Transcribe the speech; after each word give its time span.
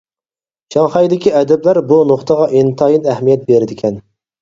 شاڭخەيدىكى 0.75 1.35
ئەدىبلەر 1.41 1.81
بۇ 1.93 2.01
نۇقتىغا 2.15 2.51
ئىنتايىن 2.61 3.11
ئەھمىيەت 3.15 3.49
بېرىدىكەن. 3.53 4.07